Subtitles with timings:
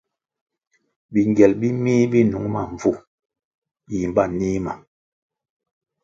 [1.13, 2.91] Bingyel bi mih bi nung ma mbvu,
[3.91, 4.73] yimba nih ma.